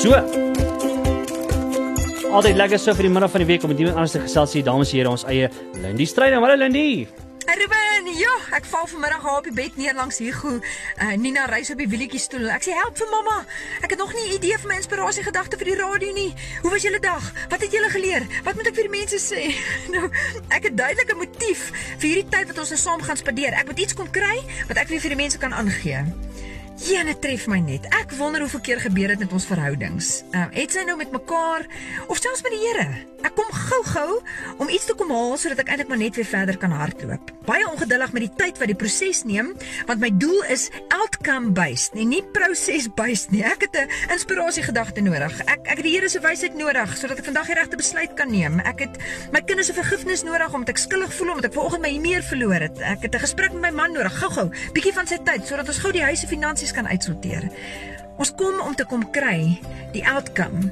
So. 0.00 0.16
Altyd 2.32 2.56
lekker 2.56 2.78
so 2.80 2.94
vir 2.96 3.04
die 3.04 3.10
middag 3.12 3.32
van 3.34 3.42
die 3.42 3.48
week 3.50 3.64
om 3.66 3.68
met 3.68 3.82
iemand 3.82 3.98
anders 4.00 4.14
te 4.14 4.20
gesels 4.22 4.54
hier, 4.56 4.64
dames 4.64 4.94
en 4.94 4.96
here, 4.96 5.10
ons 5.12 5.26
eie 5.28 5.50
Lindy 5.82 6.06
Strydom. 6.08 6.40
Hallo 6.40 6.56
Lindy. 6.56 7.04
Ruben, 7.50 8.08
ja, 8.16 8.32
ek 8.56 8.64
val 8.70 8.86
vanmiddag 8.88 9.26
haar 9.26 9.42
op 9.42 9.48
die 9.50 9.52
bed 9.52 9.76
neer 9.76 9.98
langs 9.98 10.22
Hugo. 10.22 10.54
Uh, 10.56 11.10
Nina 11.20 11.44
reis 11.50 11.68
op 11.74 11.82
die 11.82 11.88
wielietjie 11.90 12.22
stoel. 12.22 12.48
Ek 12.54 12.64
sê 12.64 12.78
help 12.78 12.96
vir 12.96 13.12
mamma. 13.12 13.42
Ek 13.84 13.92
het 13.92 14.00
nog 14.00 14.14
nie 14.16 14.24
'n 14.30 14.38
idee 14.38 14.56
vir 14.62 14.68
my 14.72 14.78
inspirasie 14.80 15.26
gedagte 15.26 15.60
vir 15.60 15.68
die 15.68 15.76
radio 15.82 16.12
nie. 16.16 16.32
Hoe 16.62 16.70
was 16.70 16.82
julle 16.82 17.00
dag? 17.00 17.24
Wat 17.50 17.60
het 17.60 17.72
julle 17.72 17.90
geleer? 17.90 18.24
Wat 18.44 18.54
moet 18.54 18.72
ek 18.72 18.74
vir 18.80 18.88
die 18.88 18.96
mense 18.96 19.20
sê? 19.20 19.52
Nou, 19.94 20.08
ek 20.48 20.62
het 20.62 20.76
duidelik 20.76 21.12
'n 21.12 21.18
motief 21.18 21.72
vir 21.98 22.08
hierdie 22.08 22.28
tyd 22.30 22.46
wat 22.48 22.58
ons 22.58 22.70
nou 22.70 22.80
saam 22.80 23.02
gaan 23.02 23.16
spandeer. 23.16 23.52
Ek 23.52 23.66
moet 23.66 23.78
iets 23.78 23.92
kon 23.92 24.10
kry 24.10 24.40
wat 24.68 24.76
ek 24.78 24.88
weer 24.88 25.00
vir 25.00 25.12
die 25.12 25.22
mense 25.28 25.38
kan 25.38 25.52
aangee. 25.52 26.06
Jene 26.80 27.12
tref 27.20 27.44
my 27.50 27.58
net. 27.60 27.84
Ek 27.92 28.14
wonder 28.16 28.40
hoeveel 28.40 28.62
keer 28.64 28.80
gebeur 28.80 29.12
dit 29.12 29.20
met 29.20 29.32
ons 29.36 29.44
verhoudings. 29.50 30.10
Ehm 30.32 30.48
uh, 30.48 30.48
het 30.56 30.72
sy 30.72 30.86
nou 30.88 30.96
met 30.96 31.12
mekaar 31.12 31.66
of 32.08 32.16
selfs 32.16 32.40
met 32.46 32.54
die 32.56 32.60
Here? 32.64 32.86
Ek 33.20 33.34
kom 33.36 33.50
gou-gou 33.52 34.20
om 34.62 34.70
iets 34.72 34.86
te 34.88 34.94
kom 34.96 35.10
haal 35.12 35.34
sodat 35.36 35.60
ek 35.60 35.74
eintlik 35.74 35.90
maar 35.92 36.00
net 36.00 36.16
weer 36.16 36.28
verder 36.28 36.56
kan 36.60 36.72
hardloop. 36.72 37.32
Baie 37.44 37.66
ongeduldig 37.68 38.14
met 38.16 38.24
die 38.24 38.32
tyd 38.38 38.60
wat 38.60 38.70
die 38.70 38.76
proses 38.78 39.20
neem, 39.28 39.50
want 39.88 40.00
my 40.00 40.08
doel 40.22 40.40
is 40.52 40.68
outcome 40.96 41.52
based, 41.56 41.92
nie 41.98 42.06
nie 42.08 42.22
proses 42.32 42.88
based 42.96 43.32
nie. 43.34 43.42
Ek 43.44 43.66
het 43.66 43.76
'n 43.76 44.14
inspirasie 44.16 44.64
gedagte 44.64 45.04
nodig. 45.04 45.36
Ek 45.44 45.60
ek 45.68 45.76
het 45.76 45.84
die 45.84 45.94
Here 45.96 46.08
se 46.08 46.20
wysheid 46.20 46.56
nodig 46.56 46.96
sodat 46.96 47.18
ek 47.18 47.28
vandag 47.28 47.46
die 47.46 47.58
regte 47.60 47.76
besluit 47.76 48.14
kan 48.16 48.30
neem. 48.30 48.60
Ek 48.60 48.80
het 48.80 48.96
my 49.32 49.40
kinders 49.40 49.66
se 49.66 49.74
vergifnis 49.74 50.22
nodig 50.22 50.54
omdat 50.54 50.68
ek 50.70 50.78
skuldig 50.78 51.12
voel 51.12 51.28
omdat 51.28 51.44
ek 51.44 51.58
vanoggend 51.58 51.82
my 51.82 51.98
meer 51.98 52.22
verloor 52.22 52.60
het. 52.60 52.80
Ek 52.80 53.02
het 53.02 53.14
'n 53.14 53.20
gesprek 53.20 53.52
met 53.52 53.60
my 53.60 53.70
man 53.70 53.92
nodig. 53.92 54.18
Gou-gou, 54.18 54.48
bietjie 54.72 54.92
van 54.92 55.06
sy 55.06 55.18
tyd 55.24 55.46
sodat 55.46 55.68
ons 55.68 55.78
gou 55.78 55.92
die 55.92 56.02
huis 56.02 56.20
se 56.20 56.26
finansies 56.26 56.69
kan 56.72 56.88
uitsorteer. 56.90 57.48
Ons 58.20 58.34
kom 58.36 58.58
om 58.60 58.74
te 58.76 58.84
kom 58.84 59.06
kry 59.14 59.56
die 59.94 60.04
outcome, 60.04 60.68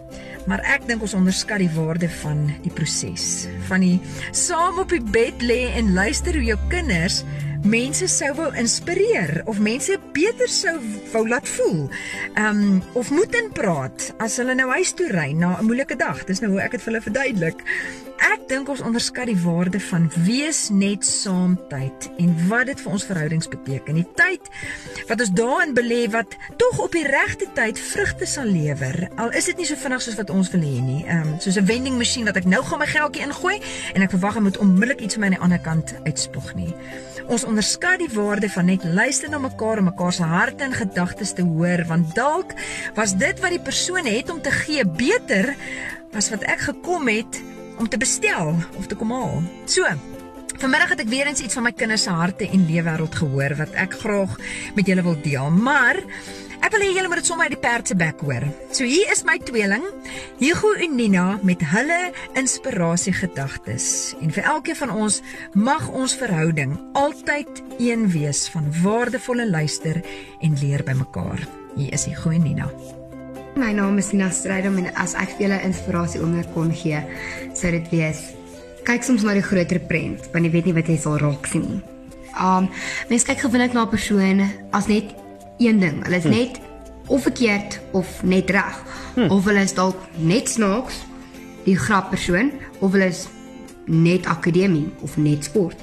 maar 0.48 0.60
ek 0.68 0.84
dink 0.88 1.00
ons 1.04 1.16
onderskat 1.16 1.62
die 1.62 1.72
waarde 1.72 2.10
van 2.20 2.42
die 2.64 2.72
proses. 2.72 3.46
Van 3.70 3.80
die 3.80 3.96
saam 4.36 4.80
op 4.82 4.92
die 4.92 5.00
bed 5.00 5.40
lê 5.40 5.70
en 5.78 5.94
luister 5.96 6.36
hoe 6.36 6.44
jou 6.44 6.58
kinders 6.68 7.22
mense 7.64 8.06
sou 8.12 8.30
wou 8.38 8.48
inspireer 8.60 9.40
of 9.50 9.58
mense 9.58 9.96
beter 10.14 10.50
sou 10.52 10.76
wou 11.12 11.24
laat 11.28 11.48
voel. 11.56 11.88
Ehm 12.34 12.60
um, 12.62 12.82
of 13.00 13.10
moet 13.10 13.34
inpraat 13.40 14.12
as 14.22 14.36
hulle 14.38 14.54
nou 14.54 14.68
huis 14.76 14.92
toe 14.92 15.08
ry 15.10 15.32
na 15.32 15.56
'n 15.58 15.66
moeilike 15.66 15.96
dag. 15.96 16.24
Dis 16.24 16.40
nou 16.40 16.52
hoe 16.52 16.62
ek 16.62 16.76
dit 16.76 16.82
vir 16.82 16.92
hulle 16.92 17.02
verduidelik. 17.02 17.64
Ek 18.18 18.48
dink 18.50 18.66
ons 18.72 18.80
onderskat 18.82 19.28
die 19.30 19.38
waarde 19.38 19.78
van 19.80 20.08
wees 20.26 20.68
net 20.74 21.04
saam 21.06 21.54
tyd 21.70 22.08
en 22.18 22.32
wat 22.48 22.66
dit 22.66 22.80
vir 22.82 22.92
ons 22.96 23.04
verhoudings 23.06 23.46
beteken. 23.50 24.00
Die 24.00 24.06
tyd 24.18 24.48
wat 25.06 25.22
ons 25.22 25.30
daarin 25.38 25.74
belê 25.76 26.00
wat 26.10 26.34
tog 26.58 26.80
op 26.82 26.96
die 26.96 27.04
regte 27.06 27.46
tyd 27.54 27.78
vrugte 27.78 28.26
sal 28.26 28.50
lewer. 28.50 29.06
Al 29.22 29.30
is 29.38 29.46
dit 29.50 29.60
nie 29.62 29.68
so 29.68 29.78
vinnig 29.78 30.02
soos 30.02 30.18
wat 30.18 30.32
ons 30.34 30.50
wil 30.54 30.64
hê 30.66 30.80
nie. 30.82 31.04
Ehm 31.06 31.34
um, 31.34 31.36
soos 31.38 31.58
'n 31.60 31.66
vending 31.70 31.98
masjien 31.98 32.26
wat 32.26 32.36
ek 32.36 32.48
nou 32.50 32.62
gaan 32.62 32.82
my 32.82 32.88
geldjie 32.90 33.22
ingooi 33.22 33.60
en 33.94 34.02
ek 34.02 34.10
verwag 34.10 34.34
hy 34.34 34.42
moet 34.48 34.58
onmiddellik 34.58 35.00
iets 35.00 35.14
vir 35.14 35.20
my 35.20 35.26
aan 35.26 35.36
die 35.38 35.44
ander 35.46 35.62
kant 35.62 35.94
uitspog 36.04 36.54
nie. 36.54 36.74
Ons 37.28 37.44
onderskat 37.44 37.98
die 37.98 38.14
waarde 38.14 38.48
van 38.50 38.66
net 38.66 38.84
luister 38.84 39.30
na 39.30 39.38
mekaar 39.38 39.78
en 39.78 39.84
mekaar 39.84 40.12
se 40.12 40.22
harte 40.22 40.64
en 40.64 40.72
gedagtes 40.72 41.32
te 41.32 41.42
hoor 41.42 41.84
want 41.86 42.14
dalk 42.14 42.54
was 42.94 43.14
dit 43.14 43.40
wat 43.40 43.50
die 43.50 43.62
persoon 43.62 44.06
het 44.06 44.30
om 44.30 44.42
te 44.42 44.50
gee 44.50 44.84
beter 44.84 45.54
as 46.16 46.30
wat 46.30 46.42
ek 46.42 46.60
gekom 46.70 47.08
het 47.08 47.40
om 47.78 47.88
te 47.88 48.00
bestel 48.00 48.56
of 48.78 48.86
te 48.86 48.98
kom 48.98 49.12
haal. 49.14 49.42
So, 49.66 49.86
Vanmiddag 50.58 50.90
het 50.90 51.04
ek 51.04 51.10
weer 51.12 51.28
eens 51.30 51.38
iets 51.38 51.54
van 51.54 51.68
my 51.68 51.70
kinders 51.70 52.08
se 52.08 52.10
harte 52.10 52.48
en 52.50 52.64
leefwêreld 52.66 53.14
gehoor 53.14 53.52
wat 53.60 53.76
ek 53.78 53.92
graag 54.00 54.32
met 54.74 54.90
julle 54.90 55.04
wil 55.06 55.14
deel. 55.22 55.52
Maar 55.54 56.00
ek 56.58 56.72
wil 56.74 56.82
hê 56.82 56.88
julle 56.96 57.06
moet 57.12 57.22
dit 57.22 57.30
sommer 57.30 57.46
uit 57.46 57.54
die 57.54 57.60
perd 57.62 57.86
se 57.86 57.94
bek 57.94 58.24
hoor. 58.26 58.48
So 58.74 58.82
hier 58.82 59.06
is 59.14 59.22
my 59.22 59.38
tweeling, 59.38 59.86
Hugo 60.42 60.74
en 60.74 60.98
Nina 60.98 61.28
met 61.46 61.62
hulle 61.76 62.00
inspirasie 62.34 63.14
gedagtes. 63.14 64.16
En 64.18 64.34
vir 64.34 64.50
elkeen 64.50 64.82
van 64.82 64.96
ons 65.06 65.22
mag 65.54 65.86
ons 65.94 66.18
verhouding 66.18 66.74
altyd 66.98 67.62
een 67.78 68.08
wees 68.10 68.48
van 68.50 68.66
waardevolle 68.82 69.46
luister 69.46 70.02
en 70.42 70.58
leer 70.58 70.82
by 70.82 70.98
mekaar. 70.98 71.46
Hier 71.78 71.94
is 71.94 72.10
Hugo 72.10 72.34
en 72.34 72.42
Nina. 72.50 72.66
My 73.58 73.72
naam 73.74 73.98
is 73.98 74.12
Nina 74.12 74.30
Strydom 74.30 74.76
en 74.78 74.92
as 74.94 75.16
ek 75.18 75.32
vir 75.34 75.48
julle 75.48 75.56
inspirasie 75.66 76.20
onder 76.22 76.46
kon 76.54 76.70
gee, 76.70 77.00
sou 77.58 77.70
dit 77.74 77.88
wees 77.90 78.20
kyk 78.88 79.04
soms 79.04 79.24
na 79.26 79.34
die 79.36 79.44
groter 79.44 79.80
prent, 79.84 80.28
want 80.32 80.46
jy 80.46 80.50
weet 80.52 80.68
nie 80.68 80.74
wat 80.76 80.88
jy 80.88 80.96
sal 81.00 81.18
raak 81.20 81.48
sien 81.50 81.64
nie. 81.66 81.80
Um 82.40 82.68
mens 83.10 83.26
kyk 83.26 83.42
gewoonlik 83.42 83.74
na 83.74 83.84
'n 83.84 83.90
persoon 83.90 84.46
as 84.72 84.86
net 84.86 85.10
een 85.58 85.80
ding. 85.80 86.04
Hulle 86.04 86.16
is 86.16 86.24
hm. 86.24 86.30
net 86.30 86.60
of 87.08 87.22
verkeerd 87.22 87.80
of 87.92 88.22
net 88.22 88.50
reg. 88.50 88.76
Hm. 89.14 89.30
Of 89.30 89.44
hulle 89.44 89.60
is 89.60 89.74
dalk 89.74 89.98
net 90.16 90.48
snaaks, 90.48 91.02
die 91.64 91.76
grap 91.76 92.10
persoon, 92.10 92.52
of 92.80 92.92
hulle 92.92 93.10
is 93.10 93.26
net 93.84 94.26
akademie 94.26 94.88
of 95.02 95.16
net 95.16 95.44
sport. 95.44 95.76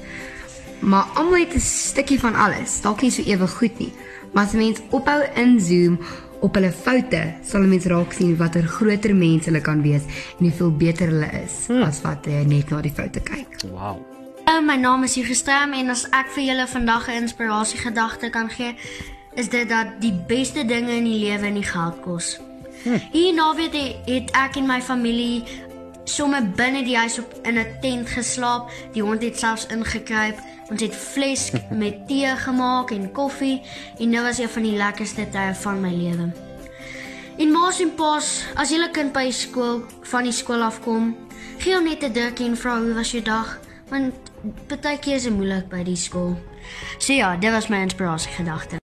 Maar 0.80 1.06
almal 1.14 1.44
het 1.44 1.54
'n 1.54 1.60
stukkie 1.60 2.20
van 2.20 2.34
alles. 2.34 2.80
Dalk 2.80 3.02
nie 3.02 3.10
so 3.10 3.22
ewe 3.22 3.46
goed 3.46 3.78
nie. 3.78 3.92
Maar 4.32 4.44
as 4.44 4.52
mens 4.52 4.80
ophou 4.90 5.22
inzoom 5.34 5.98
op 6.40 6.54
hulle 6.58 6.72
foute 6.72 7.22
sal 7.46 7.66
mense 7.68 7.88
raak 7.88 8.12
sien 8.12 8.36
watter 8.36 8.66
groter 8.68 9.14
mense 9.14 9.50
hulle 9.50 9.62
kan 9.64 9.82
wees 9.82 10.04
en 10.38 10.48
hoeveel 10.48 10.72
beter 10.82 11.12
hulle 11.12 11.30
is 11.44 11.66
hmm. 11.70 11.82
as 11.86 12.02
wat 12.04 12.26
jy 12.26 12.44
net 12.48 12.70
na 12.70 12.82
die 12.84 12.92
foute 12.92 13.22
kyk. 13.24 13.60
Wow. 13.72 14.02
Uh, 14.46 14.60
my 14.62 14.76
naam 14.78 15.02
is 15.04 15.16
Justem 15.18 15.72
en 15.74 15.90
as 15.90 16.04
ek 16.14 16.30
vir 16.36 16.44
julle 16.52 16.66
vandag 16.70 17.08
'n 17.08 17.22
inspirasie 17.26 17.80
gedagte 17.82 18.30
kan 18.30 18.50
gee, 18.50 18.74
is 19.34 19.48
dit 19.48 19.68
dat 19.68 20.00
die 20.00 20.14
beste 20.28 20.64
dinge 20.64 20.92
in 20.96 21.04
die 21.04 21.18
lewe 21.18 21.50
nie 21.50 21.66
geld 21.66 22.00
kos. 22.04 22.36
Hmm. 22.84 23.00
Hier 23.12 23.34
naweek 23.34 23.74
het 24.06 24.30
ek 24.30 24.56
en 24.56 24.66
my 24.66 24.80
familie 24.80 25.42
sommer 26.08 26.42
binne 26.56 26.84
die 26.86 26.96
huis 26.96 27.18
op 27.18 27.34
in 27.42 27.58
'n 27.58 27.76
tent 27.80 28.08
geslaap. 28.08 28.70
Die 28.92 29.02
hond 29.02 29.22
het 29.22 29.38
selfs 29.38 29.66
ingekruip. 29.66 30.38
Ons 30.70 30.80
het 30.80 30.94
vleis 30.94 31.50
met 31.82 32.06
tee 32.08 32.36
gemaak 32.36 32.90
en 32.90 33.12
koffie 33.12 33.62
en 33.98 34.10
dit 34.10 34.22
was 34.22 34.38
een 34.38 34.48
van 34.48 34.62
die 34.62 34.76
lekkerste 34.76 35.28
tye 35.30 35.54
van 35.54 35.80
my 35.80 35.92
lewe. 35.92 36.32
En 37.38 37.50
maas 37.50 37.80
en 37.80 37.94
paas, 37.94 38.44
as 38.54 38.70
julle 38.70 38.90
kind 38.90 39.12
by 39.12 39.30
skool 39.30 39.84
van 40.02 40.24
die 40.24 40.32
skool 40.32 40.62
afkom, 40.62 41.16
gee 41.58 41.74
hom 41.74 41.84
net 41.84 42.02
'n 42.02 42.12
drukkie 42.12 42.46
en 42.46 42.56
vra 42.56 42.78
hoe 42.80 42.94
was 42.94 43.10
jou 43.10 43.22
dag, 43.22 43.58
want 43.88 44.14
partykeer 44.66 45.14
is 45.14 45.22
dit 45.22 45.32
moeilik 45.32 45.68
by 45.68 45.82
die 45.84 45.96
skool. 45.96 46.36
So 46.98 47.12
ja, 47.12 47.36
dit 47.36 47.52
was 47.52 47.68
my 47.68 47.76
inspirasie 47.76 48.32
gedagte. 48.32 48.74